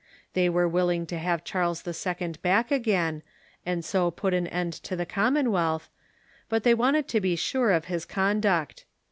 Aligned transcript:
They 0.33 0.49
were 0.49 0.67
willing 0.67 1.05
to 1.05 1.19
have 1.19 1.43
Charles 1.43 1.85
II. 1.87 2.31
back 2.41 2.71
again, 2.71 3.21
and 3.67 3.85
so 3.85 4.09
put 4.09 4.33
an 4.33 4.47
end 4.47 4.73
to 4.81 4.95
the 4.95 5.05
Common 5.05 5.51
wealth, 5.51 5.89
but 6.49 6.63
they 6.63 6.73
wanted 6.73 7.07
to 7.09 7.21
be 7.21 7.35
sure 7.35 7.69
of 7.71 7.85
his 7.85 8.03
conduct. 8.03 8.85